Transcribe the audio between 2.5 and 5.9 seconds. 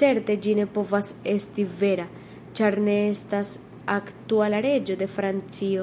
ĉar ne estas aktuala reĝo de Francio.